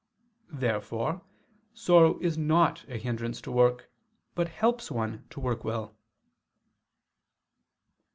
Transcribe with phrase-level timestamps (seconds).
[0.51, 1.21] Therefore
[1.75, 3.91] sorrow is not a hindrance to work,
[4.33, 5.95] but helps one to work well.